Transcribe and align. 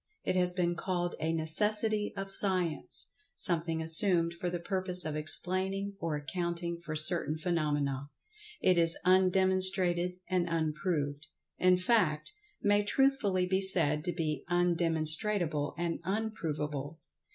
It 0.23 0.35
has 0.35 0.55
been 0.55 0.73
called 0.73 1.13
a 1.19 1.31
"necessity 1.31 2.11
of 2.17 2.31
Science"—something 2.31 3.83
assumed 3.83 4.33
for 4.33 4.49
the 4.49 4.59
purpose 4.59 5.05
of 5.05 5.15
explaining 5.15 5.95
or 5.99 6.15
accounting 6.15 6.79
for 6.79 6.95
certain 6.95 7.37
phenomena. 7.37 8.09
It 8.61 8.79
is 8.79 8.97
undemonstrated 9.05 10.13
and 10.27 10.49
unproved—in 10.49 11.77
fact, 11.77 12.33
may 12.63 12.81
truthfully 12.81 13.45
be 13.45 13.61
said 13.61 14.03
to 14.05 14.11
be 14.11 14.43
undemonstrable 14.49 15.75
and 15.77 15.99
unprovable. 16.03 16.97